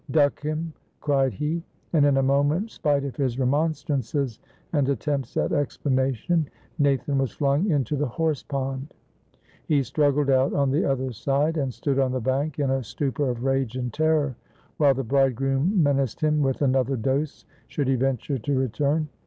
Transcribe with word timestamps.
"Duck 0.09 0.41
him!" 0.41 0.73
cried 0.99 1.31
he. 1.33 1.61
And 1.93 2.07
in 2.07 2.17
a 2.17 2.23
moment, 2.23 2.71
spite 2.71 3.03
of 3.05 3.15
his 3.15 3.37
remonstrances 3.37 4.39
and 4.73 4.89
attempts 4.89 5.37
at 5.37 5.51
explanation, 5.51 6.49
Nathan 6.79 7.19
was 7.19 7.33
flung 7.33 7.69
into 7.69 7.95
the 7.95 8.07
horse 8.07 8.41
pond. 8.41 8.95
He 9.67 9.83
struggled 9.83 10.31
out 10.31 10.53
on 10.53 10.71
the 10.71 10.85
other 10.85 11.11
side, 11.11 11.55
and 11.55 11.71
stood 11.71 11.99
on 11.99 12.13
the 12.13 12.19
bank 12.19 12.57
in 12.57 12.71
a 12.71 12.83
stupor 12.83 13.29
of 13.29 13.43
rage 13.43 13.75
and 13.75 13.93
terror, 13.93 14.35
while 14.77 14.95
the 14.95 15.03
bridegroom 15.03 15.83
menaced 15.83 16.21
him 16.21 16.41
with 16.41 16.63
another 16.63 16.95
dose, 16.97 17.45
should 17.67 17.87
he 17.87 17.93
venture 17.93 18.39
to 18.39 18.57
return. 18.57 19.07